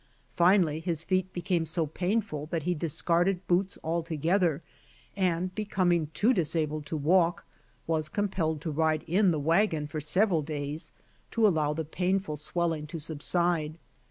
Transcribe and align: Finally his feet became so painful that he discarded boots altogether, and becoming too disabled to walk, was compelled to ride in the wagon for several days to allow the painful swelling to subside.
Finally 0.35 0.79
his 0.79 1.03
feet 1.03 1.31
became 1.31 1.63
so 1.63 1.85
painful 1.85 2.47
that 2.47 2.63
he 2.63 2.73
discarded 2.73 3.45
boots 3.47 3.77
altogether, 3.83 4.63
and 5.15 5.53
becoming 5.53 6.07
too 6.15 6.33
disabled 6.33 6.87
to 6.87 6.97
walk, 6.97 7.45
was 7.85 8.09
compelled 8.09 8.61
to 8.61 8.71
ride 8.71 9.03
in 9.03 9.29
the 9.29 9.39
wagon 9.39 9.85
for 9.85 9.99
several 10.01 10.41
days 10.41 10.91
to 11.29 11.47
allow 11.47 11.71
the 11.71 11.85
painful 11.85 12.35
swelling 12.35 12.87
to 12.87 12.97
subside. 12.97 13.77